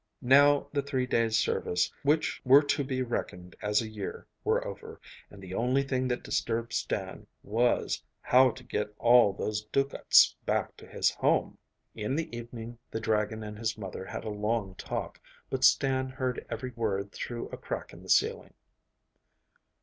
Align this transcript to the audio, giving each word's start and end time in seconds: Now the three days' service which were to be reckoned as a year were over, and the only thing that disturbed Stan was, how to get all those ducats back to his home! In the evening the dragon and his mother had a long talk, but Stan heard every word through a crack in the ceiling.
Now 0.23 0.65
the 0.73 0.81
three 0.81 1.05
days' 1.05 1.37
service 1.37 1.93
which 2.01 2.41
were 2.43 2.63
to 2.63 2.83
be 2.83 3.03
reckoned 3.03 3.55
as 3.61 3.83
a 3.83 3.87
year 3.87 4.25
were 4.43 4.65
over, 4.65 4.99
and 5.29 5.39
the 5.43 5.53
only 5.53 5.83
thing 5.83 6.07
that 6.07 6.23
disturbed 6.23 6.73
Stan 6.73 7.27
was, 7.43 8.01
how 8.19 8.49
to 8.49 8.63
get 8.63 8.95
all 8.97 9.31
those 9.31 9.63
ducats 9.65 10.35
back 10.43 10.75
to 10.77 10.87
his 10.87 11.11
home! 11.11 11.59
In 11.93 12.15
the 12.15 12.35
evening 12.35 12.79
the 12.89 12.99
dragon 12.99 13.43
and 13.43 13.59
his 13.59 13.77
mother 13.77 14.03
had 14.03 14.23
a 14.25 14.29
long 14.29 14.73
talk, 14.73 15.21
but 15.51 15.63
Stan 15.63 16.09
heard 16.09 16.47
every 16.49 16.71
word 16.71 17.11
through 17.11 17.49
a 17.49 17.57
crack 17.57 17.93
in 17.93 18.01
the 18.01 18.09
ceiling. 18.09 18.55